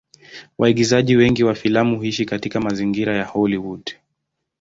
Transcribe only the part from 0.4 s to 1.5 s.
Waigizaji wengi